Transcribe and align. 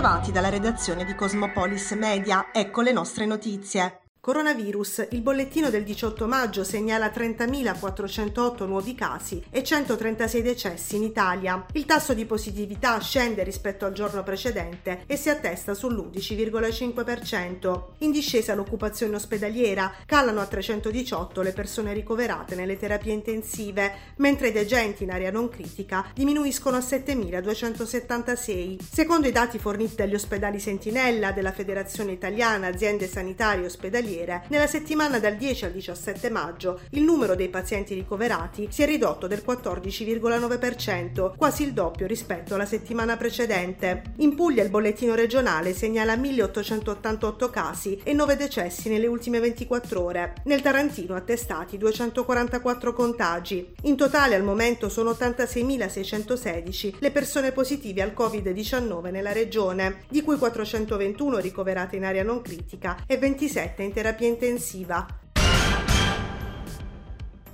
Bentrovati 0.00 0.32
dalla 0.32 0.48
redazione 0.48 1.04
di 1.04 1.14
Cosmopolis 1.14 1.90
Media, 1.90 2.48
ecco 2.54 2.80
le 2.80 2.90
nostre 2.90 3.26
notizie. 3.26 4.09
Coronavirus. 4.22 5.06
Il 5.12 5.22
bollettino 5.22 5.70
del 5.70 5.82
18 5.82 6.26
maggio 6.26 6.62
segnala 6.62 7.06
30.408 7.06 8.66
nuovi 8.66 8.94
casi 8.94 9.42
e 9.48 9.64
136 9.64 10.42
decessi 10.42 10.96
in 10.96 11.04
Italia. 11.04 11.64
Il 11.72 11.86
tasso 11.86 12.12
di 12.12 12.26
positività 12.26 13.00
scende 13.00 13.42
rispetto 13.44 13.86
al 13.86 13.94
giorno 13.94 14.22
precedente 14.22 15.04
e 15.06 15.16
si 15.16 15.30
attesta 15.30 15.72
sull'11,5%. 15.72 17.82
In 18.00 18.10
discesa 18.10 18.54
l'occupazione 18.54 19.16
ospedaliera, 19.16 19.90
calano 20.04 20.42
a 20.42 20.46
318 20.46 21.40
le 21.40 21.52
persone 21.52 21.94
ricoverate 21.94 22.54
nelle 22.54 22.76
terapie 22.76 23.14
intensive, 23.14 23.90
mentre 24.16 24.48
i 24.48 24.52
degenti 24.52 25.04
in 25.04 25.12
area 25.12 25.30
non 25.30 25.48
critica 25.48 26.06
diminuiscono 26.12 26.76
a 26.76 26.80
7.276. 26.80 28.76
Secondo 28.86 29.28
i 29.28 29.32
dati 29.32 29.58
forniti 29.58 29.94
dagli 29.94 30.12
ospedali 30.12 30.60
Sentinella 30.60 31.32
della 31.32 31.52
Federazione 31.52 32.12
Italiana 32.12 32.66
Aziende 32.66 33.08
Sanitarie 33.08 33.64
Ospedaliere, 33.64 34.08
ospedaliere, 34.10 34.42
nella 34.48 34.66
settimana 34.66 35.18
dal 35.18 35.36
10 35.36 35.66
al 35.66 35.72
17 35.72 36.30
maggio 36.30 36.80
il 36.90 37.02
numero 37.02 37.34
dei 37.34 37.48
pazienti 37.48 37.94
ricoverati 37.94 38.68
si 38.70 38.82
è 38.82 38.86
ridotto 38.86 39.26
del 39.26 39.42
14,9%, 39.46 41.36
quasi 41.36 41.62
il 41.62 41.72
doppio 41.72 42.06
rispetto 42.06 42.54
alla 42.54 42.66
settimana 42.66 43.16
precedente. 43.16 44.02
In 44.16 44.34
Puglia 44.34 44.62
il 44.62 44.70
bollettino 44.70 45.14
regionale 45.14 45.72
segnala 45.74 46.16
1888 46.16 47.50
casi 47.50 48.00
e 48.02 48.12
9 48.12 48.36
decessi 48.36 48.88
nelle 48.88 49.06
ultime 49.06 49.40
24 49.40 50.02
ore. 50.02 50.34
Nel 50.44 50.62
Tarantino 50.62 51.14
attestati 51.14 51.78
244 51.78 52.92
contagi. 52.92 53.74
In 53.82 53.96
totale 53.96 54.34
al 54.34 54.42
momento 54.42 54.88
sono 54.88 55.10
86.616 55.12 56.96
le 56.98 57.10
persone 57.10 57.52
positive 57.52 58.02
al 58.02 58.14
Covid-19 58.16 59.10
nella 59.10 59.32
regione, 59.32 60.02
di 60.08 60.22
cui 60.22 60.36
421 60.36 61.38
ricoverate 61.38 61.96
in 61.96 62.04
area 62.04 62.22
non 62.22 62.42
critica 62.42 63.04
e 63.06 63.18
27 63.18 63.82
in 63.82 63.92
terapia 63.92 63.99
intensiva. 64.26 65.06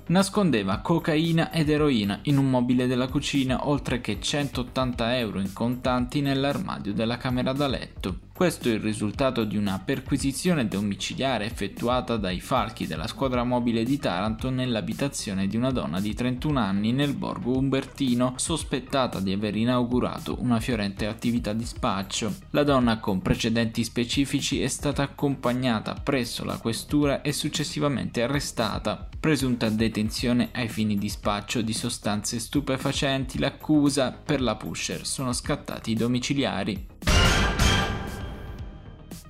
Nascondeva 0.07 0.79
cocaina 0.79 1.51
ed 1.51 1.69
eroina 1.69 2.19
in 2.23 2.37
un 2.37 2.49
mobile 2.49 2.87
della 2.87 3.09
cucina, 3.09 3.67
oltre 3.67 3.99
che 3.99 4.21
180 4.21 5.17
euro 5.17 5.41
in 5.41 5.51
contanti 5.51 6.21
nell'armadio 6.21 6.93
della 6.93 7.17
camera 7.17 7.51
da 7.51 7.67
letto. 7.67 8.19
Questo 8.37 8.69
è 8.69 8.73
il 8.73 8.81
risultato 8.81 9.45
di 9.45 9.57
una 9.57 9.81
perquisizione 9.83 10.67
domiciliare 10.67 11.45
effettuata 11.45 12.17
dai 12.17 12.39
falchi 12.39 12.85
della 12.85 13.07
squadra 13.07 13.43
mobile 13.43 13.83
di 13.83 13.97
Taranto 13.97 14.51
nell'abitazione 14.51 15.47
di 15.47 15.57
una 15.57 15.71
donna 15.71 15.99
di 15.99 16.13
31 16.13 16.59
anni 16.59 16.91
nel 16.91 17.15
borgo 17.15 17.57
Umbertino, 17.57 18.35
sospettata 18.37 19.19
di 19.19 19.33
aver 19.33 19.55
inaugurato 19.55 20.39
una 20.39 20.59
fiorente 20.59 21.07
attività 21.07 21.51
di 21.53 21.65
spaccio. 21.65 22.31
La 22.51 22.61
donna 22.61 22.99
con 22.99 23.23
precedenti 23.23 23.83
specifici 23.83 24.61
è 24.61 24.67
stata 24.67 25.01
accompagnata 25.01 25.95
presso 25.95 26.45
la 26.45 26.59
questura 26.59 27.23
e 27.23 27.33
successivamente 27.33 28.21
arrestata. 28.21 29.09
Presunta 29.19 29.67
detenzione 29.69 30.49
ai 30.53 30.67
fini 30.67 30.95
di 30.99 31.09
spaccio 31.09 31.61
di 31.61 31.73
sostanze 31.73 32.37
stupefacenti, 32.37 33.39
l'accusa 33.39 34.11
per 34.11 34.41
la 34.41 34.55
pusher 34.55 35.07
sono 35.07 35.33
scattati 35.33 35.95
domiciliari. 35.95 37.06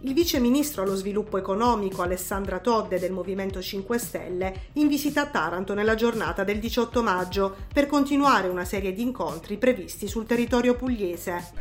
Il 0.07 0.13
vice 0.13 0.39
ministro 0.39 0.83
allo 0.83 0.95
sviluppo 0.95 1.37
economico 1.37 2.01
Alessandra 2.01 2.59
Todde 2.59 2.97
del 2.97 3.11
Movimento 3.11 3.61
5 3.61 3.97
Stelle 3.97 4.53
in 4.75 4.87
visita 4.87 5.23
a 5.23 5.25
Taranto 5.25 5.73
nella 5.73 5.95
giornata 5.95 6.45
del 6.45 6.59
18 6.59 7.03
maggio 7.03 7.53
per 7.73 7.87
continuare 7.87 8.47
una 8.47 8.63
serie 8.63 8.93
di 8.93 9.01
incontri 9.01 9.57
previsti 9.57 10.07
sul 10.07 10.25
territorio 10.25 10.75
pugliese. 10.75 11.51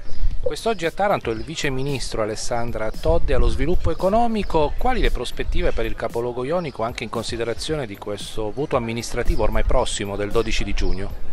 Quest'oggi 0.40 0.86
a 0.86 0.92
Taranto 0.92 1.32
il 1.32 1.42
vice 1.42 1.70
ministro 1.70 2.22
Alessandra 2.22 2.88
Todde 2.92 3.34
allo 3.34 3.48
sviluppo 3.48 3.90
economico. 3.90 4.74
Quali 4.78 5.00
le 5.00 5.10
prospettive 5.10 5.72
per 5.72 5.84
il 5.84 5.96
capoluogo 5.96 6.44
ionico 6.44 6.84
anche 6.84 7.02
in 7.02 7.10
considerazione 7.10 7.84
di 7.84 7.98
questo 7.98 8.52
voto 8.52 8.76
amministrativo 8.76 9.42
ormai 9.42 9.64
prossimo 9.64 10.14
del 10.14 10.30
12 10.30 10.62
di 10.62 10.72
giugno? 10.72 11.25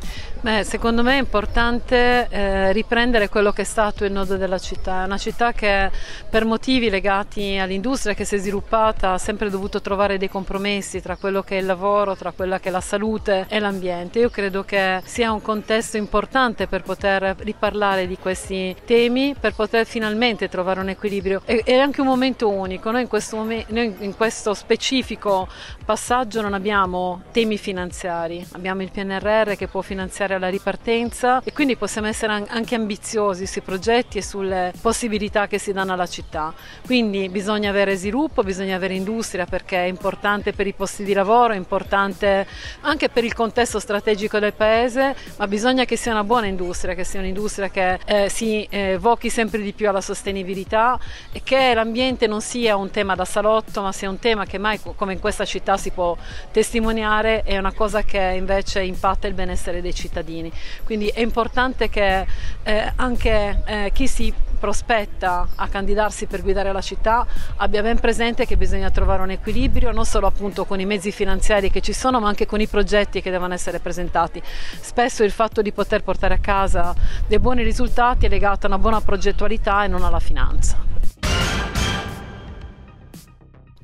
Beh, 0.43 0.65
secondo 0.65 1.03
me 1.03 1.13
è 1.13 1.19
importante 1.19 2.27
eh, 2.29 2.73
riprendere 2.73 3.29
quello 3.29 3.53
che 3.53 3.61
è 3.61 3.65
stato 3.65 4.03
il 4.03 4.11
nodo 4.11 4.35
della 4.35 4.57
città. 4.57 5.03
È 5.03 5.05
una 5.05 5.17
città 5.17 5.53
che 5.53 5.89
per 6.29 6.43
motivi 6.43 6.89
legati 6.89 7.57
all'industria 7.57 8.13
che 8.13 8.25
si 8.25 8.35
è 8.35 8.37
sviluppata 8.39 9.13
ha 9.13 9.17
sempre 9.17 9.49
dovuto 9.49 9.79
trovare 9.79 10.17
dei 10.17 10.27
compromessi 10.27 11.01
tra 11.01 11.15
quello 11.15 11.43
che 11.43 11.55
è 11.55 11.61
il 11.61 11.65
lavoro, 11.65 12.17
tra 12.17 12.33
quella 12.33 12.59
che 12.59 12.67
è 12.67 12.71
la 12.73 12.81
salute 12.81 13.45
e 13.47 13.57
l'ambiente. 13.59 14.19
Io 14.19 14.29
credo 14.29 14.65
che 14.65 15.01
sia 15.05 15.31
un 15.31 15.41
contesto 15.41 15.95
importante 15.95 16.67
per 16.67 16.81
poter 16.81 17.37
riparlare 17.37 18.05
di 18.05 18.17
questi 18.17 18.75
temi 18.83 19.35
per 19.39 19.53
poter 19.53 19.85
finalmente 19.85 20.49
trovare 20.49 20.81
un 20.81 20.89
equilibrio. 20.89 21.41
È, 21.45 21.63
è 21.63 21.77
anche 21.77 22.01
un 22.01 22.07
momento 22.07 22.49
unico, 22.49 22.91
noi 22.91 23.03
in 23.03 23.07
questo, 23.07 23.37
momen- 23.37 23.63
noi 23.69 23.95
in 23.99 24.13
questo 24.13 24.53
specifico 24.53 25.47
passaggio 25.85 26.41
non 26.41 26.53
abbiamo 26.53 27.21
temi 27.31 27.57
finanziari, 27.57 28.45
abbiamo 28.51 28.81
il 28.81 28.91
PNRR 28.91 29.53
che 29.53 29.67
può 29.67 29.79
finanziare 29.79 29.91
la 29.95 30.49
ripartenza 30.49 31.41
e 31.43 31.53
quindi 31.53 31.75
possiamo 31.75 32.07
essere 32.07 32.45
anche 32.47 32.75
ambiziosi 32.75 33.45
sui 33.45 33.61
progetti 33.61 34.17
e 34.17 34.23
sulle 34.23 34.73
possibilità 34.81 35.47
che 35.47 35.57
si 35.57 35.71
danno 35.71 35.93
alla 35.93 36.07
città. 36.07 36.53
Quindi 36.85 37.29
bisogna 37.29 37.69
avere 37.69 37.95
sviluppo, 37.95 38.43
bisogna 38.43 38.75
avere 38.75 38.93
industria 38.93 39.45
perché 39.45 39.77
è 39.77 39.87
importante 39.87 40.53
per 40.53 40.67
i 40.67 40.73
posti 40.73 41.03
di 41.03 41.13
lavoro, 41.13 41.53
è 41.53 41.57
importante 41.57 42.45
anche 42.81 43.09
per 43.09 43.23
il 43.23 43.33
contesto 43.33 43.79
strategico 43.79 44.39
del 44.39 44.53
paese, 44.53 45.15
ma 45.37 45.47
bisogna 45.47 45.85
che 45.85 45.95
sia 45.95 46.11
una 46.11 46.23
buona 46.23 46.47
industria, 46.47 46.93
che 46.93 47.03
sia 47.03 47.19
un'industria 47.19 47.69
che 47.69 47.99
eh, 48.05 48.29
si 48.29 48.63
eh, 48.69 48.91
evochi 48.91 49.29
sempre 49.29 49.61
di 49.61 49.73
più 49.73 49.89
alla 49.89 50.01
sostenibilità 50.01 50.99
e 51.31 51.41
che 51.43 51.73
l'ambiente 51.73 52.27
non 52.27 52.41
sia 52.41 52.75
un 52.75 52.89
tema 52.91 53.15
da 53.15 53.25
salotto 53.25 53.81
ma 53.81 53.91
sia 53.91 54.09
un 54.09 54.19
tema 54.19 54.45
che 54.45 54.57
mai 54.57 54.79
come 54.95 55.13
in 55.13 55.19
questa 55.19 55.45
città 55.45 55.77
si 55.77 55.91
può 55.91 56.15
testimoniare 56.51 57.43
è 57.43 57.57
una 57.57 57.73
cosa 57.73 58.03
che 58.03 58.33
invece 58.35 58.81
impatta 58.83 59.27
il 59.27 59.33
benessere 59.33 59.81
dei 59.83 59.93
cittadini. 59.93 60.51
Quindi 60.83 61.07
è 61.07 61.19
importante 61.19 61.89
che 61.89 62.25
eh, 62.63 62.91
anche 62.95 63.61
eh, 63.65 63.91
chi 63.93 64.07
si 64.07 64.33
prospetta 64.63 65.45
a 65.55 65.67
candidarsi 65.67 66.25
per 66.25 66.41
guidare 66.41 66.71
la 66.71 66.79
città 66.79 67.27
abbia 67.57 67.81
ben 67.81 67.99
presente 67.99 68.45
che 68.45 68.55
bisogna 68.55 68.89
trovare 68.91 69.21
un 69.21 69.29
equilibrio 69.29 69.91
non 69.91 70.05
solo 70.05 70.25
appunto 70.25 70.63
con 70.63 70.79
i 70.79 70.85
mezzi 70.85 71.11
finanziari 71.11 71.69
che 71.69 71.81
ci 71.81 71.91
sono 71.91 72.21
ma 72.21 72.29
anche 72.29 72.45
con 72.45 72.61
i 72.61 72.67
progetti 72.67 73.21
che 73.21 73.29
devono 73.29 73.53
essere 73.53 73.79
presentati. 73.79 74.41
Spesso 74.79 75.23
il 75.25 75.31
fatto 75.31 75.61
di 75.61 75.73
poter 75.73 76.01
portare 76.01 76.35
a 76.35 76.39
casa 76.39 76.95
dei 77.27 77.39
buoni 77.39 77.61
risultati 77.61 78.25
è 78.25 78.29
legato 78.29 78.65
a 78.65 78.69
una 78.69 78.79
buona 78.79 79.01
progettualità 79.01 79.83
e 79.83 79.89
non 79.89 80.03
alla 80.03 80.21
finanza. 80.21 80.92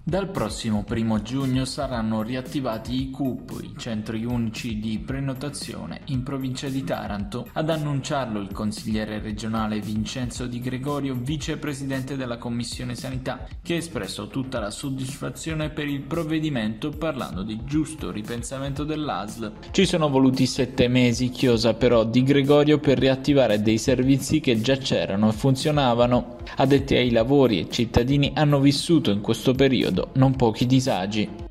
Dal 0.10 0.32
prossimo 0.32 0.84
primo 0.84 1.22
giugno 1.22 1.66
saranno 1.66 2.24
riattivati 2.24 3.00
i 3.00 3.12
CUP, 3.12 3.60
i 3.62 3.76
centri 3.78 4.26
unici 4.26 4.80
di 4.80 4.98
prenotazione 4.98 6.02
in 6.06 6.24
provincia 6.24 6.68
di 6.68 6.84
Taranto. 6.84 7.48
Ad 7.54 7.70
annunciarlo 7.70 8.40
il 8.40 8.52
consigliere 8.52 9.20
regionale 9.20 9.80
Vincenzo 9.82 10.48
Di 10.48 10.60
Gregorio, 10.62 11.14
vicepresidente 11.14 12.16
della 12.16 12.40
Commissione 12.40 12.96
Sanità, 12.96 13.46
che 13.62 13.76
ha 13.76 13.78
espresso 13.78 14.30
tutta 14.30 14.60
la 14.60 14.72
soddisfazione 14.72 15.70
per 15.70 15.88
il 15.88 16.02
provvedimento 16.02 16.90
parlando 16.90 17.44
di 17.44 17.60
giusto 17.64 18.10
ripensamento 18.10 18.84
dell'ASL. 18.84 19.52
Ci 19.70 19.86
sono 19.86 20.10
voluti 20.10 20.48
sette 20.48 20.88
mesi, 20.88 21.30
chiosa 21.30 21.76
però 21.76 22.04
Di 22.04 22.24
Gregorio, 22.24 22.80
per 22.80 22.98
riattivare 22.98 23.62
dei 23.62 23.78
servizi 23.78 24.40
che 24.40 24.60
già 24.60 24.78
c'erano 24.78 25.30
e 25.30 25.34
funzionavano. 25.34 26.38
Addetti 26.56 26.96
ai 26.96 27.12
lavori 27.12 27.60
e 27.60 27.70
cittadini 27.70 28.32
hanno 28.34 28.60
vissuto 28.60 29.12
in 29.12 29.22
questo 29.22 29.54
periodo 29.54 29.99
non 30.14 30.36
pochi 30.36 30.66
disagi. 30.66 31.48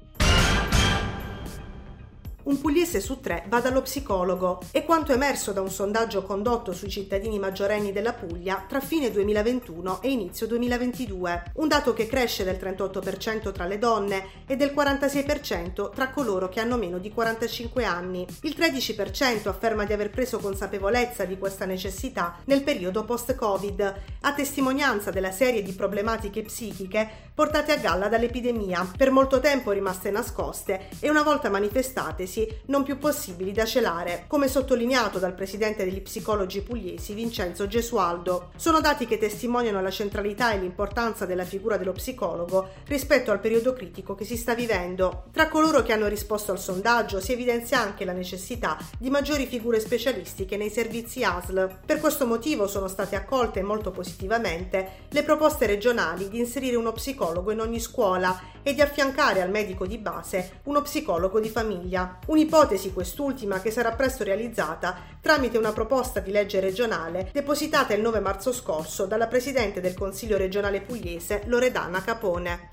Un 2.49 2.63
pugliese 2.63 3.03
su 3.03 3.21
tre 3.21 3.45
va 3.49 3.61
dallo 3.61 3.83
psicologo. 3.83 4.61
E 4.71 4.87
quanto 4.87 5.13
emerso 5.13 5.53
da 5.53 5.61
un 5.61 5.69
sondaggio 5.69 6.23
condotto 6.23 6.73
sui 6.73 6.89
cittadini 6.89 7.39
maggiorenni 7.39 7.93
della 7.93 8.15
Puglia 8.15 8.65
tra 8.67 8.81
fine 8.81 9.11
2021 9.11 10.01
e 10.01 10.11
inizio 10.11 10.47
2022, 10.47 11.53
un 11.57 11.69
dato 11.69 11.93
che 11.93 12.07
cresce 12.07 12.45
del 12.45 12.57
38% 12.57 13.53
tra 13.53 13.67
le 13.67 13.77
donne 13.77 14.29
e 14.47 14.57
del 14.57 14.73
46% 14.75 15.93
tra 15.93 16.09
coloro 16.09 16.49
che 16.49 16.61
hanno 16.61 16.79
meno 16.79 16.97
di 16.97 17.13
45 17.13 17.85
anni. 17.85 18.27
Il 18.41 18.55
13% 18.57 19.49
afferma 19.49 19.85
di 19.85 19.93
aver 19.93 20.09
preso 20.09 20.39
consapevolezza 20.39 21.27
di 21.27 21.37
questa 21.37 21.67
necessità 21.67 22.39
nel 22.47 22.63
periodo 22.63 23.05
post-Covid, 23.05 23.95
a 24.23 24.33
testimonianza 24.33 25.11
della 25.11 25.33
serie 25.33 25.63
di 25.63 25.73
problematiche 25.73 26.41
psichiche 26.41 27.28
portate 27.39 27.71
a 27.71 27.77
galla 27.77 28.09
dall'epidemia, 28.09 28.91
per 28.97 29.13
molto 29.13 29.39
tempo 29.39 29.71
rimaste 29.71 30.11
nascoste 30.11 30.89
e 30.99 31.09
una 31.09 31.23
volta 31.23 31.49
manifestate 31.49 32.27
si 32.27 32.37
pugliesi 32.39 32.57
non 32.67 32.83
più 32.83 32.99
possibili 32.99 33.53
da 33.53 33.65
celare, 33.65 34.25
come 34.27 34.49
sottolineato 34.49 35.19
dal 35.19 35.35
presidente 35.35 35.85
degli 35.85 36.01
psicologi 36.01 36.61
pugliesi 36.63 37.15
Vincenzo 37.15 37.67
Gesualdo. 37.67 38.51
Sono 38.57 38.81
dati 38.81 39.07
che 39.07 39.19
testimoniano 39.19 39.81
la 39.81 39.91
centralità 39.91 40.53
e 40.53 40.59
l'importanza 40.59 41.27
della 41.27 41.45
figura 41.45 41.77
dello 41.77 41.93
psicologo 41.93 42.69
rispetto 42.87 43.31
al 43.31 43.41
periodo 43.41 43.73
critico 43.73 44.15
che 44.15 44.25
si 44.25 44.37
sta 44.37 44.55
vivendo. 44.55 45.25
Tra 45.33 45.49
coloro 45.49 45.83
che 45.83 45.93
hanno 45.93 46.09
risposto 46.09 46.53
al 46.53 46.61
sondaggio 46.61 47.21
si 47.21 47.33
evidenzia 47.33 47.81
anche 47.81 48.05
la 48.05 48.13
necessità 48.13 48.77
di 48.99 49.11
maggiori 49.11 49.47
figure 49.47 49.81
specialistiche 49.81 50.57
nei 50.57 50.71
servizi 50.71 51.25
ASL. 51.25 51.79
Per 51.85 52.01
questo 52.01 52.27
motivo 52.27 52.67
sono 52.67 52.89
state 52.89 53.17
accolte 53.17 53.63
molto 53.63 53.91
positivamente 53.91 55.07
le 55.09 55.23
proposte 55.23 55.67
regionali 55.67 56.29
di 56.29 56.39
inserire 56.39 56.77
uno 56.77 56.93
psicologo 56.93 57.28
in 57.53 57.61
ogni 57.61 57.81
scuola 57.81 58.41
e 58.63 58.75
di 58.75 58.81
affiancare 58.81 59.41
al 59.41 59.51
medico 59.51 59.87
di 59.87 59.99
base 59.99 60.61
uno 60.65 60.83
psicologo 60.83 61.41
di 61.41 61.49
famiglia. 61.49 62.19
Un'ipotesi 62.27 62.93
quest'ultima 62.93 63.61
che 63.61 63.71
sarà 63.71 63.93
presto 63.93 64.25
realizzata 64.25 64.97
tramite 65.21 65.59
una 65.59 65.73
proposta 65.73 66.21
di 66.21 66.31
legge 66.31 66.61
regionale 66.61 67.31
depositata 67.33 67.95
il 67.95 68.03
9 68.03 68.21
marzo 68.21 68.53
scorso 68.53 69.07
dalla 69.07 69.27
Presidente 69.27 69.81
del 69.81 69.95
Consiglio 69.95 70.37
regionale 70.37 70.81
pugliese 70.81 71.43
Loredana 71.47 72.03
Capone 72.03 72.71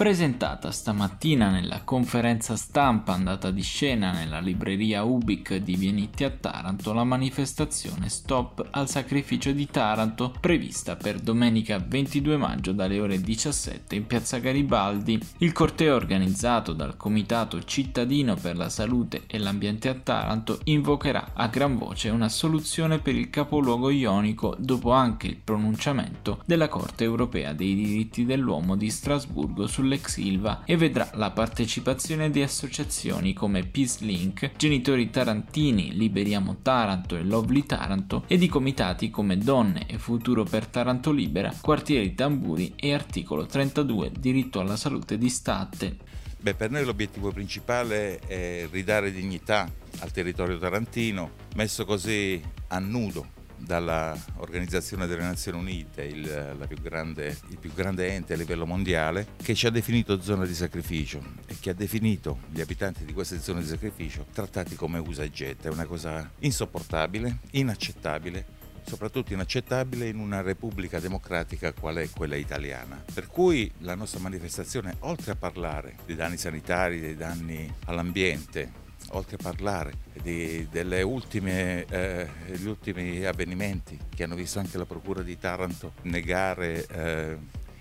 presentata 0.00 0.70
stamattina 0.70 1.50
nella 1.50 1.82
conferenza 1.84 2.56
stampa 2.56 3.12
andata 3.12 3.50
di 3.50 3.60
scena 3.60 4.12
nella 4.12 4.40
libreria 4.40 5.02
Ubic 5.02 5.56
di 5.56 5.76
Vienitti 5.76 6.24
a 6.24 6.30
Taranto 6.30 6.94
la 6.94 7.04
manifestazione 7.04 8.08
Stop 8.08 8.66
al 8.70 8.88
sacrificio 8.88 9.52
di 9.52 9.66
Taranto 9.66 10.32
prevista 10.40 10.96
per 10.96 11.20
domenica 11.20 11.84
22 11.86 12.38
maggio 12.38 12.72
dalle 12.72 12.98
ore 12.98 13.20
17 13.20 13.94
in 13.94 14.06
piazza 14.06 14.38
Garibaldi. 14.38 15.20
Il 15.36 15.52
corteo 15.52 15.96
organizzato 15.96 16.72
dal 16.72 16.96
Comitato 16.96 17.62
Cittadino 17.62 18.36
per 18.36 18.56
la 18.56 18.70
Salute 18.70 19.24
e 19.26 19.36
l'Ambiente 19.36 19.90
a 19.90 19.94
Taranto 19.94 20.60
invocherà 20.64 21.32
a 21.34 21.48
gran 21.48 21.76
voce 21.76 22.08
una 22.08 22.30
soluzione 22.30 23.00
per 23.00 23.16
il 23.16 23.28
capoluogo 23.28 23.90
ionico 23.90 24.56
dopo 24.58 24.92
anche 24.92 25.26
il 25.26 25.36
pronunciamento 25.36 26.40
della 26.46 26.68
Corte 26.68 27.04
europea 27.04 27.52
dei 27.52 27.74
diritti 27.74 28.24
dell'uomo 28.24 28.76
di 28.76 28.88
Strasburgo 28.88 29.66
sulle 29.66 29.88
sull'ex 29.90 30.16
Ilva 30.18 30.62
e 30.64 30.76
vedrà 30.76 31.10
la 31.14 31.32
partecipazione 31.32 32.30
di 32.30 32.42
associazioni 32.42 33.32
come 33.32 33.64
Peace 33.64 34.04
Link, 34.04 34.52
Genitori 34.56 35.10
Tarantini, 35.10 35.96
Liberiamo 35.96 36.58
Taranto 36.62 37.16
e 37.16 37.24
Lovely 37.24 37.66
Taranto 37.66 38.24
e 38.28 38.38
di 38.38 38.46
comitati 38.46 39.10
come 39.10 39.36
Donne 39.36 39.86
e 39.88 39.98
Futuro 39.98 40.44
per 40.44 40.66
Taranto 40.66 41.10
Libera, 41.10 41.52
Quartieri 41.60 42.14
Tamburi 42.14 42.74
e 42.76 42.94
Articolo 42.94 43.46
32 43.46 44.12
Diritto 44.16 44.60
alla 44.60 44.76
salute 44.76 45.18
di 45.18 45.28
Statte. 45.28 45.96
Beh, 46.40 46.54
per 46.54 46.70
noi 46.70 46.84
l'obiettivo 46.84 47.32
principale 47.32 48.18
è 48.20 48.66
ridare 48.70 49.12
dignità 49.12 49.70
al 49.98 50.10
territorio 50.10 50.56
tarantino, 50.58 51.32
messo 51.56 51.84
così 51.84 52.40
a 52.68 52.78
nudo 52.78 53.38
dall'Organizzazione 53.60 55.06
delle 55.06 55.22
Nazioni 55.22 55.58
Unite, 55.58 56.02
il, 56.02 56.66
più 56.66 56.80
grande, 56.80 57.36
il 57.48 57.58
più 57.58 57.72
grande 57.72 58.08
ente 58.14 58.34
a 58.34 58.36
livello 58.36 58.66
mondiale, 58.66 59.28
che 59.36 59.54
ci 59.54 59.66
ha 59.66 59.70
definito 59.70 60.20
zona 60.20 60.44
di 60.44 60.54
sacrificio 60.54 61.22
e 61.46 61.56
che 61.60 61.70
ha 61.70 61.74
definito 61.74 62.40
gli 62.50 62.60
abitanti 62.60 63.04
di 63.04 63.12
queste 63.12 63.40
zone 63.40 63.60
di 63.60 63.66
sacrificio 63.66 64.26
trattati 64.32 64.74
come 64.74 64.98
usa 64.98 65.22
e 65.22 65.30
getta. 65.30 65.68
È 65.68 65.72
una 65.72 65.86
cosa 65.86 66.30
insopportabile, 66.40 67.38
inaccettabile 67.52 68.58
soprattutto 68.82 69.32
inaccettabile 69.32 70.08
in 70.08 70.18
una 70.18 70.40
repubblica 70.40 70.98
democratica 70.98 71.72
qual 71.72 71.96
è 71.96 72.08
quella 72.10 72.34
italiana. 72.34 73.00
Per 73.12 73.28
cui 73.28 73.70
la 73.78 73.94
nostra 73.94 74.18
manifestazione, 74.18 74.96
oltre 75.00 75.32
a 75.32 75.36
parlare 75.36 75.96
dei 76.06 76.16
danni 76.16 76.36
sanitari, 76.36 76.98
dei 76.98 77.14
danni 77.14 77.72
all'ambiente, 77.84 78.88
oltre 79.10 79.36
a 79.36 79.42
parlare 79.42 79.92
di, 80.22 80.66
delle 80.70 81.02
ultime, 81.02 81.84
eh, 81.88 82.28
degli 82.46 82.66
ultimi 82.66 83.24
avvenimenti 83.24 83.98
che 84.14 84.24
hanno 84.24 84.34
visto 84.34 84.58
anche 84.58 84.78
la 84.78 84.86
Procura 84.86 85.22
di 85.22 85.38
Taranto 85.38 85.92
negare 86.02 86.86
eh, 86.86 87.38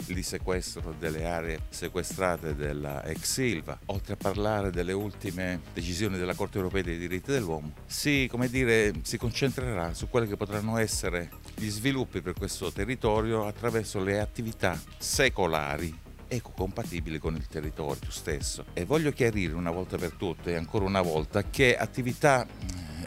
il 0.08 0.24
sequestro 0.24 0.96
delle 0.98 1.26
aree 1.26 1.60
sequestrate 1.70 2.56
della 2.56 3.04
ex 3.04 3.24
Silva, 3.24 3.78
oltre 3.88 4.14
a 4.14 4.18
parlare 4.18 4.72
delle 4.72 4.94
ultime 4.94 5.62
decisioni 5.74 6.18
della 6.18 6.34
Corte 6.34 6.58
europea 6.58 6.84
dei 6.84 6.98
diritti 6.98 7.32
dell'uomo, 7.32 7.74
si, 7.86 8.30
dire, 8.50 8.94
si 9.02 9.18
concentrerà 9.18 9.94
su 9.94 10.10
quelli 10.10 10.28
che 10.28 10.38
potranno 10.38 10.78
essere 10.78 11.30
gli 11.56 11.70
sviluppi 11.70 12.22
per 12.22 12.34
questo 12.34 12.72
territorio 12.72 13.46
attraverso 13.46 14.02
le 14.02 14.20
attività 14.20 14.80
secolari 14.98 16.08
ecocompatibili 16.30 17.18
con 17.18 17.36
il 17.36 17.48
territorio 17.48 18.10
stesso. 18.10 18.64
E 18.74 18.86
voglio 18.86 19.12
chiarire 19.12 19.54
una 19.54 19.72
volta 19.72 19.98
per 19.98 20.14
tutte, 20.14 20.56
ancora 20.56 20.86
una 20.86 21.02
volta, 21.02 21.44
che 21.44 21.76
attività 21.76 22.48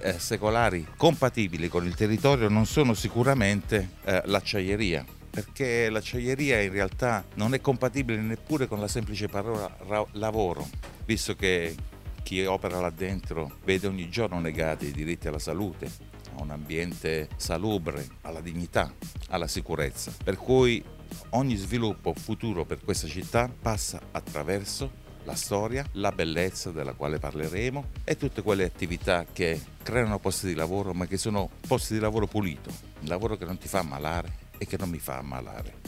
eh, 0.03 0.19
secolari 0.19 0.87
compatibili 0.97 1.69
con 1.69 1.87
il 1.87 1.95
territorio 1.95 2.49
non 2.49 2.67
sono 2.67 2.93
sicuramente 2.93 3.91
eh, 4.05 4.21
l'acciaieria 4.27 5.05
perché 5.33 5.89
l'acciaieria 5.89 6.61
in 6.61 6.71
realtà 6.71 7.25
non 7.37 7.55
è 7.55 7.61
compatibile 7.63 8.21
neppure 8.21 8.69
con 8.69 8.79
la 8.81 8.87
semplice 8.87 9.29
parola 9.29 9.75
lavoro, 10.13 10.69
visto 11.07 11.35
che 11.35 11.75
chi 12.23 12.45
opera 12.45 12.81
là 12.81 12.91
dentro 12.91 13.59
vede 13.65 13.87
ogni 13.87 14.11
giorno 14.11 14.39
negati 14.41 14.89
i 14.89 14.93
diritti 14.93 15.29
alla 15.29 15.39
salute, 15.39 15.91
a 16.37 16.43
un 16.43 16.51
ambiente 16.51 17.31
salubre, 17.37 18.07
alla 18.21 18.43
dignità, 18.43 18.93
alla 19.31 19.47
sicurezza. 19.47 20.13
Per 20.23 20.37
cui 20.37 20.85
Ogni 21.31 21.57
sviluppo 21.57 22.15
futuro 22.15 22.65
per 22.65 22.83
questa 22.83 23.07
città 23.07 23.49
passa 23.49 24.01
attraverso 24.11 25.01
la 25.25 25.35
storia, 25.35 25.85
la 25.93 26.11
bellezza 26.11 26.71
della 26.71 26.95
quale 26.95 27.19
parleremo 27.19 27.85
e 28.05 28.17
tutte 28.17 28.43
quelle 28.43 28.65
attività 28.65 29.25
che 29.33 29.61
creano 29.83 30.19
posti 30.19 30.49
di 30.49 30.55
lavoro 30.55 30.93
ma 30.93 31.07
che 31.07 31.17
sono 31.17 31.49
posti 31.67 31.95
di 31.95 32.01
lavoro 32.01 32.27
pulito, 32.27 32.71
un 33.01 33.09
lavoro 33.09 33.37
che 33.37 33.45
non 33.45 33.59
ti 33.59 33.69
fa 33.69 33.79
ammalare 33.79 34.51
e 34.59 34.67
che 34.67 34.77
non 34.77 34.89
mi 34.89 34.99
fa 34.99 35.19
ammalare 35.19 35.81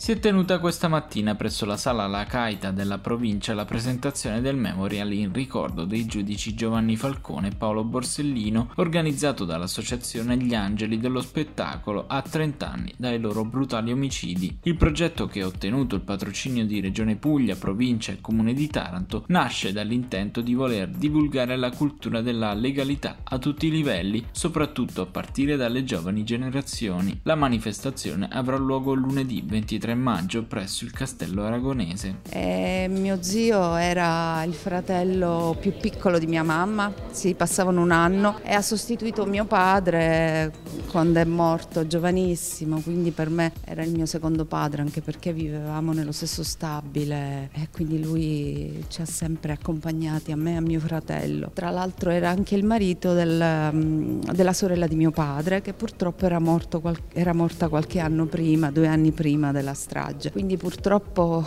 si 0.00 0.12
è 0.12 0.18
tenuta 0.18 0.60
questa 0.60 0.88
mattina 0.88 1.34
presso 1.34 1.66
la 1.66 1.76
sala 1.76 2.06
La 2.06 2.24
Caita 2.24 2.70
della 2.70 2.96
provincia 2.96 3.52
la 3.52 3.66
presentazione 3.66 4.40
del 4.40 4.56
memorial 4.56 5.12
in 5.12 5.30
ricordo 5.30 5.84
dei 5.84 6.06
giudici 6.06 6.54
Giovanni 6.54 6.96
Falcone 6.96 7.48
e 7.48 7.54
Paolo 7.54 7.84
Borsellino, 7.84 8.70
organizzato 8.76 9.44
dall'associazione 9.44 10.38
Gli 10.38 10.54
Angeli 10.54 10.98
dello 10.98 11.20
Spettacolo 11.20 12.06
a 12.06 12.22
30 12.22 12.72
anni 12.72 12.94
dai 12.96 13.20
loro 13.20 13.44
brutali 13.44 13.92
omicidi. 13.92 14.60
Il 14.62 14.78
progetto 14.78 15.26
che 15.26 15.42
ha 15.42 15.46
ottenuto 15.46 15.96
il 15.96 16.00
patrocinio 16.00 16.64
di 16.64 16.80
Regione 16.80 17.16
Puglia, 17.16 17.56
provincia 17.56 18.12
e 18.12 18.22
comune 18.22 18.54
di 18.54 18.68
Taranto 18.68 19.24
nasce 19.26 19.70
dall'intento 19.70 20.40
di 20.40 20.54
voler 20.54 20.88
divulgare 20.88 21.56
la 21.58 21.72
cultura 21.72 22.22
della 22.22 22.54
legalità 22.54 23.18
a 23.22 23.36
tutti 23.36 23.66
i 23.66 23.70
livelli, 23.70 24.24
soprattutto 24.30 25.02
a 25.02 25.06
partire 25.06 25.56
dalle 25.56 25.84
giovani 25.84 26.24
generazioni. 26.24 27.20
La 27.24 27.34
manifestazione 27.34 28.28
avrà 28.32 28.56
luogo 28.56 28.94
lunedì 28.94 29.42
23 29.44 29.88
3 29.90 29.94
maggio 29.94 30.44
presso 30.44 30.84
il 30.84 30.92
castello 30.92 31.44
aragonese. 31.44 32.18
E 32.28 32.86
mio 32.88 33.22
zio 33.22 33.74
era 33.74 34.42
il 34.44 34.54
fratello 34.54 35.56
più 35.58 35.72
piccolo 35.80 36.18
di 36.18 36.26
mia 36.26 36.44
mamma, 36.44 36.92
si 37.10 37.34
passavano 37.34 37.82
un 37.82 37.90
anno 37.90 38.38
e 38.44 38.52
ha 38.52 38.62
sostituito 38.62 39.26
mio 39.26 39.46
padre 39.46 40.52
quando 40.90 41.18
è 41.18 41.24
morto 41.24 41.86
giovanissimo, 41.86 42.80
quindi 42.80 43.10
per 43.10 43.30
me 43.30 43.52
era 43.64 43.82
il 43.82 43.90
mio 43.90 44.06
secondo 44.06 44.44
padre 44.44 44.82
anche 44.82 45.00
perché 45.00 45.32
vivevamo 45.32 45.92
nello 45.92 46.12
stesso 46.12 46.44
stabile 46.44 47.50
e 47.52 47.68
quindi 47.72 48.00
lui 48.00 48.84
ci 48.88 49.00
ha 49.00 49.06
sempre 49.06 49.52
accompagnati 49.52 50.30
a 50.30 50.36
me 50.36 50.52
e 50.52 50.56
a 50.56 50.60
mio 50.60 50.80
fratello. 50.80 51.50
Tra 51.52 51.70
l'altro 51.70 52.10
era 52.10 52.28
anche 52.28 52.54
il 52.54 52.64
marito 52.64 53.12
del, 53.12 53.70
mm, 53.72 54.20
della 54.32 54.52
sorella 54.52 54.86
di 54.86 54.94
mio 54.94 55.10
padre 55.10 55.62
che 55.62 55.72
purtroppo 55.72 56.26
era, 56.26 56.38
morto, 56.38 56.80
era 57.12 57.32
morta 57.32 57.68
qualche 57.68 57.98
anno 57.98 58.26
prima, 58.26 58.70
due 58.70 58.86
anni 58.86 59.10
prima 59.10 59.50
della 59.50 59.74
strage. 59.80 60.30
Quindi 60.30 60.56
purtroppo 60.56 61.44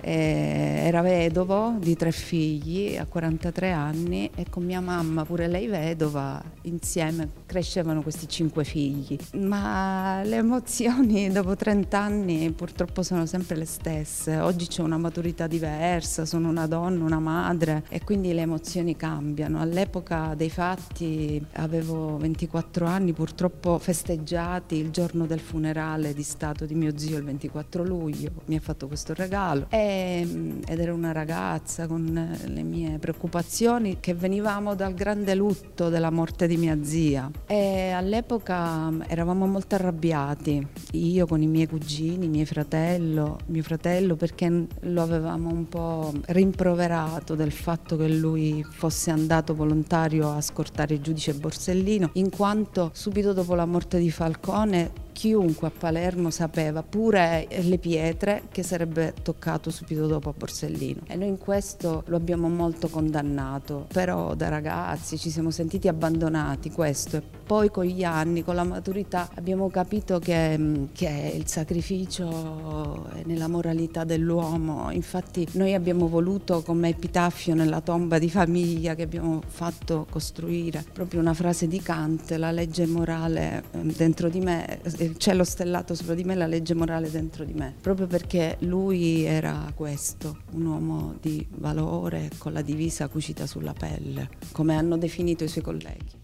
eh, 0.00 0.82
era 0.84 1.02
vedovo 1.02 1.74
di 1.78 1.96
tre 1.96 2.12
figli 2.12 2.96
a 2.96 3.06
43 3.06 3.72
anni 3.72 4.30
e 4.34 4.46
con 4.48 4.64
mia 4.64 4.80
mamma, 4.80 5.24
pure 5.24 5.48
lei 5.48 5.66
vedova, 5.66 6.40
insieme 6.62 7.28
crescevano 7.44 8.02
questi 8.02 8.28
cinque 8.28 8.64
figli. 8.64 9.18
Ma 9.34 10.22
le 10.22 10.36
emozioni 10.36 11.28
dopo 11.32 11.56
30 11.56 11.98
anni 11.98 12.52
purtroppo 12.52 13.02
sono 13.02 13.26
sempre 13.26 13.56
le 13.56 13.64
stesse. 13.64 14.38
Oggi 14.38 14.66
c'è 14.66 14.82
una 14.82 14.98
maturità 14.98 15.46
diversa, 15.46 16.24
sono 16.24 16.48
una 16.48 16.66
donna, 16.66 17.04
una 17.04 17.18
madre 17.18 17.84
e 17.88 18.02
quindi 18.04 18.32
le 18.32 18.42
emozioni 18.42 18.96
cambiano. 18.96 19.60
All'epoca 19.60 20.34
dei 20.36 20.50
fatti 20.50 21.44
avevo 21.54 22.16
24 22.16 22.86
anni, 22.86 23.12
purtroppo 23.12 23.78
festeggiati 23.78 24.76
il 24.76 24.90
giorno 24.90 25.26
del 25.26 25.40
funerale 25.40 26.14
di 26.14 26.22
stato 26.22 26.64
di 26.64 26.74
mio 26.74 26.96
zio 26.96 27.16
il 27.16 27.24
24 27.24 27.71
4 27.72 27.84
luglio 27.84 28.30
mi 28.46 28.56
ha 28.56 28.60
fatto 28.60 28.86
questo 28.86 29.14
regalo. 29.14 29.66
E, 29.70 30.22
mm, 30.24 30.60
ed 30.66 30.78
era 30.78 30.92
una 30.92 31.12
ragazza 31.12 31.86
con 31.86 32.36
le 32.44 32.62
mie 32.62 32.98
preoccupazioni 32.98 33.96
che 33.98 34.12
venivamo 34.12 34.74
dal 34.74 34.92
grande 34.92 35.34
lutto 35.34 35.88
della 35.88 36.10
morte 36.10 36.46
di 36.46 36.58
mia 36.58 36.76
zia. 36.82 37.30
E 37.46 37.90
all'epoca 37.90 38.90
mm, 38.90 39.02
eravamo 39.08 39.46
molto 39.46 39.74
arrabbiati, 39.74 40.66
io 40.92 41.26
con 41.26 41.40
i 41.40 41.46
miei 41.46 41.66
cugini, 41.66 42.28
mio 42.28 42.44
fratello, 42.44 43.38
mio 43.46 43.62
fratello 43.62 44.16
perché 44.16 44.66
lo 44.80 45.02
avevamo 45.02 45.50
un 45.50 45.66
po' 45.68 46.12
rimproverato 46.26 47.34
del 47.34 47.52
fatto 47.52 47.96
che 47.96 48.08
lui 48.08 48.62
fosse 48.68 49.10
andato 49.10 49.54
volontario 49.54 50.30
a 50.30 50.40
scortare 50.42 50.94
il 50.94 51.00
giudice 51.00 51.32
Borsellino 51.32 52.10
in 52.14 52.28
quanto 52.28 52.90
subito 52.92 53.32
dopo 53.32 53.54
la 53.54 53.64
morte 53.64 53.98
di 53.98 54.10
Falcone 54.10 55.10
chiunque 55.12 55.68
a 55.68 55.70
Palermo 55.70 56.30
sapeva, 56.30 56.82
pure 56.82 57.46
le 57.48 57.78
pietre, 57.78 58.44
che 58.50 58.62
sarebbe 58.62 59.14
toccato 59.22 59.70
subito 59.70 60.06
dopo 60.06 60.30
a 60.30 60.34
Borsellino. 60.36 61.02
E 61.06 61.16
noi 61.16 61.28
in 61.28 61.38
questo 61.38 62.02
lo 62.06 62.16
abbiamo 62.16 62.48
molto 62.48 62.88
condannato, 62.88 63.86
però 63.92 64.34
da 64.34 64.48
ragazzi 64.48 65.18
ci 65.18 65.30
siamo 65.30 65.50
sentiti 65.50 65.88
abbandonati, 65.88 66.70
questo. 66.70 67.16
E 67.16 67.22
poi 67.44 67.70
con 67.70 67.84
gli 67.84 68.04
anni, 68.04 68.42
con 68.42 68.54
la 68.54 68.64
maturità, 68.64 69.28
abbiamo 69.34 69.68
capito 69.68 70.18
che, 70.18 70.88
che 70.92 71.32
il 71.34 71.46
sacrificio 71.46 73.08
è 73.12 73.22
nella 73.24 73.48
moralità 73.48 74.04
dell'uomo. 74.04 74.90
Infatti 74.90 75.46
noi 75.52 75.74
abbiamo 75.74 76.08
voluto 76.08 76.62
come 76.62 76.90
epitaffio 76.90 77.54
nella 77.54 77.80
tomba 77.80 78.18
di 78.18 78.30
famiglia 78.30 78.94
che 78.94 79.02
abbiamo 79.02 79.42
fatto 79.46 80.06
costruire 80.08 80.84
proprio 80.92 81.20
una 81.20 81.34
frase 81.34 81.66
di 81.66 81.80
Kant, 81.80 82.30
la 82.32 82.50
legge 82.50 82.86
morale 82.86 83.64
ehm, 83.72 83.92
dentro 83.94 84.28
di 84.28 84.40
me 84.40 84.80
il 84.98 85.16
cielo 85.16 85.44
stellato 85.44 85.94
sopra 85.94 86.14
di 86.14 86.24
me, 86.24 86.34
la 86.34 86.46
legge 86.46 86.74
morale 86.74 87.10
dentro 87.10 87.44
di 87.44 87.52
me, 87.52 87.74
proprio 87.80 88.06
perché 88.06 88.56
lui 88.60 89.24
era 89.24 89.70
questo, 89.74 90.38
un 90.52 90.66
uomo 90.66 91.16
di 91.20 91.46
valore 91.56 92.30
con 92.38 92.52
la 92.52 92.62
divisa 92.62 93.08
cucita 93.08 93.46
sulla 93.46 93.72
pelle, 93.72 94.28
come 94.52 94.74
hanno 94.74 94.96
definito 94.96 95.44
i 95.44 95.48
suoi 95.48 95.64
colleghi. 95.64 96.21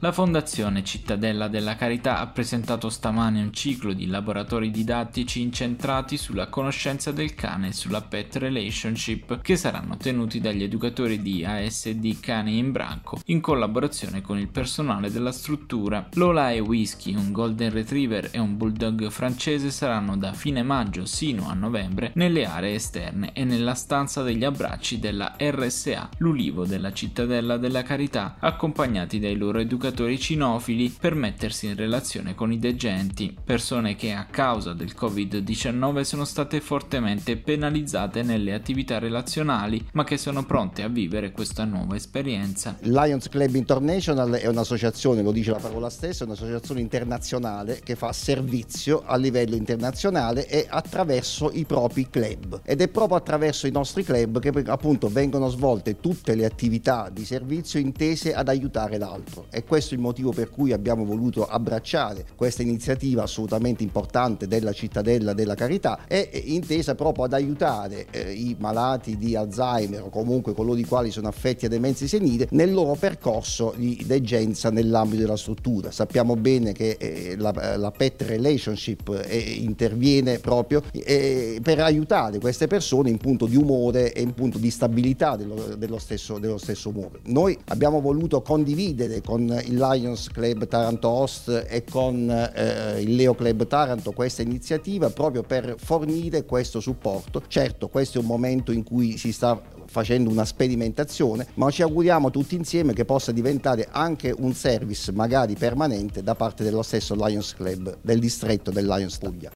La 0.00 0.12
Fondazione 0.12 0.84
Cittadella 0.84 1.48
della 1.48 1.74
Carità 1.74 2.20
ha 2.20 2.26
presentato 2.28 2.88
stamane 2.88 3.42
un 3.42 3.52
ciclo 3.52 3.92
di 3.92 4.06
laboratori 4.06 4.70
didattici 4.70 5.40
incentrati 5.40 6.16
sulla 6.16 6.46
conoscenza 6.46 7.10
del 7.10 7.34
cane 7.34 7.68
e 7.68 7.72
sulla 7.72 8.00
pet 8.00 8.36
relationship 8.36 9.40
che 9.40 9.56
saranno 9.56 9.96
tenuti 9.96 10.40
dagli 10.40 10.62
educatori 10.62 11.20
di 11.20 11.44
ASD 11.44 12.20
Cani 12.20 12.58
in 12.58 12.70
Branco 12.70 13.20
in 13.24 13.40
collaborazione 13.40 14.22
con 14.22 14.38
il 14.38 14.46
personale 14.46 15.10
della 15.10 15.32
struttura. 15.32 16.06
Lola 16.12 16.52
e 16.52 16.60
Whisky, 16.60 17.16
un 17.16 17.32
golden 17.32 17.72
retriever 17.72 18.28
e 18.30 18.38
un 18.38 18.56
bulldog 18.56 19.10
francese 19.10 19.72
saranno 19.72 20.16
da 20.16 20.32
fine 20.32 20.62
maggio 20.62 21.06
sino 21.06 21.48
a 21.48 21.54
novembre 21.54 22.12
nelle 22.14 22.44
aree 22.44 22.74
esterne 22.74 23.32
e 23.32 23.42
nella 23.42 23.74
stanza 23.74 24.22
degli 24.22 24.44
abbracci 24.44 25.00
della 25.00 25.34
RSA, 25.36 26.10
l'ulivo 26.18 26.64
della 26.64 26.92
Cittadella 26.92 27.56
della 27.56 27.82
Carità, 27.82 28.36
accompagnati 28.38 29.18
dai 29.18 29.36
loro 29.36 29.58
educatori 29.58 29.86
giocatori 29.88 30.18
cinofili 30.18 30.94
per 31.00 31.14
mettersi 31.14 31.66
in 31.66 31.74
relazione 31.74 32.34
con 32.34 32.52
i 32.52 32.58
degenti, 32.58 33.34
persone 33.42 33.96
che 33.96 34.12
a 34.12 34.26
causa 34.26 34.74
del 34.74 34.94
Covid-19 34.94 36.02
sono 36.02 36.26
state 36.26 36.60
fortemente 36.60 37.38
penalizzate 37.38 38.22
nelle 38.22 38.52
attività 38.52 38.98
relazionali, 38.98 39.82
ma 39.92 40.04
che 40.04 40.18
sono 40.18 40.44
pronte 40.44 40.82
a 40.82 40.88
vivere 40.88 41.32
questa 41.32 41.64
nuova 41.64 41.96
esperienza. 41.96 42.76
Lions 42.80 43.30
Club 43.30 43.54
International 43.54 44.32
è 44.32 44.46
un'associazione, 44.46 45.22
lo 45.22 45.32
dice 45.32 45.52
la 45.52 45.58
parola 45.58 45.88
stessa, 45.88 46.24
è 46.24 46.26
un'associazione 46.26 46.82
internazionale 46.82 47.80
che 47.82 47.96
fa 47.96 48.12
servizio 48.12 49.04
a 49.06 49.16
livello 49.16 49.56
internazionale 49.56 50.46
e 50.48 50.66
attraverso 50.68 51.50
i 51.50 51.64
propri 51.64 52.10
club. 52.10 52.60
Ed 52.62 52.82
è 52.82 52.88
proprio 52.88 53.16
attraverso 53.16 53.66
i 53.66 53.70
nostri 53.70 54.04
club 54.04 54.38
che 54.38 54.52
appunto 54.66 55.08
vengono 55.08 55.48
svolte 55.48 55.98
tutte 55.98 56.34
le 56.34 56.44
attività 56.44 57.08
di 57.10 57.24
servizio 57.24 57.80
intese 57.80 58.34
ad 58.34 58.48
aiutare 58.48 58.98
l'altro. 58.98 59.46
E 59.48 59.64
questo 59.64 59.76
è 59.78 59.94
il 59.94 60.00
motivo 60.00 60.32
per 60.32 60.50
cui 60.50 60.72
abbiamo 60.72 61.04
voluto 61.04 61.46
abbracciare 61.46 62.24
questa 62.34 62.62
iniziativa 62.62 63.22
assolutamente 63.22 63.82
importante 63.82 64.46
della 64.46 64.72
cittadella 64.72 65.32
della 65.32 65.54
carità 65.54 66.06
e 66.06 66.28
intesa 66.46 66.94
proprio 66.94 67.24
ad 67.24 67.32
aiutare 67.32 68.06
eh, 68.10 68.32
i 68.32 68.56
malati 68.58 69.16
di 69.16 69.36
Alzheimer 69.36 70.02
o 70.02 70.08
comunque 70.08 70.54
coloro 70.54 70.78
i 70.78 70.84
quali 70.84 71.10
sono 71.10 71.28
affetti 71.28 71.66
a 71.66 71.68
demenza 71.68 72.06
senile 72.06 72.48
nel 72.50 72.72
loro 72.72 72.94
percorso 72.94 73.74
di 73.76 74.02
degenza 74.06 74.70
nell'ambito 74.70 75.22
della 75.22 75.36
struttura. 75.36 75.90
Sappiamo 75.90 76.34
bene 76.36 76.72
che 76.72 76.96
eh, 76.98 77.36
la, 77.36 77.76
la, 77.76 77.90
pet 77.90 78.22
relationship 78.22 79.24
eh, 79.26 79.38
interviene 79.38 80.38
proprio 80.38 80.82
eh, 80.92 81.60
per 81.62 81.80
aiutare 81.80 82.38
queste 82.38 82.66
persone 82.66 83.10
in 83.10 83.18
punto 83.18 83.46
di 83.46 83.56
umore 83.56 84.12
e 84.12 84.22
in 84.22 84.34
punto 84.34 84.58
di 84.58 84.70
stabilità 84.70 85.36
dello, 85.36 85.74
dello, 85.76 85.98
stesso, 85.98 86.38
dello 86.38 86.58
stesso 86.58 86.90
umore. 86.90 87.20
Noi 87.24 87.56
abbiamo 87.66 88.00
voluto 88.00 88.42
condividere 88.42 89.20
con 89.20 89.60
il 89.68 89.76
Lions 89.76 90.28
Club 90.30 90.66
Taranto 90.66 91.08
Host 91.08 91.66
e 91.68 91.84
con 91.84 92.28
eh, 92.30 93.00
il 93.00 93.14
Leo 93.14 93.34
Club 93.34 93.66
Taranto 93.66 94.12
questa 94.12 94.42
iniziativa 94.42 95.10
proprio 95.10 95.42
per 95.42 95.76
fornire 95.78 96.44
questo 96.44 96.80
supporto. 96.80 97.42
Certo, 97.46 97.88
questo 97.88 98.18
è 98.18 98.20
un 98.20 98.26
momento 98.26 98.72
in 98.72 98.82
cui 98.82 99.16
si 99.16 99.32
sta 99.32 99.60
facendo 99.86 100.28
una 100.30 100.44
sperimentazione, 100.44 101.46
ma 101.54 101.70
ci 101.70 101.82
auguriamo 101.82 102.30
tutti 102.30 102.54
insieme 102.54 102.92
che 102.92 103.04
possa 103.04 103.32
diventare 103.32 103.88
anche 103.90 104.34
un 104.36 104.52
service 104.52 105.12
magari 105.12 105.54
permanente 105.54 106.22
da 106.22 106.34
parte 106.34 106.62
dello 106.62 106.82
stesso 106.82 107.14
Lions 107.14 107.54
Club 107.54 107.98
del 108.02 108.18
distretto 108.18 108.70
del 108.70 108.86
Lions 108.86 109.16
Puglia. 109.18 109.50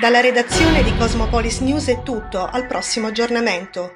Dalla 0.00 0.20
redazione 0.20 0.82
di 0.82 0.96
Cosmopolis 0.96 1.60
News 1.60 1.88
è 1.88 2.02
tutto, 2.02 2.46
al 2.46 2.66
prossimo 2.66 3.08
aggiornamento. 3.08 3.90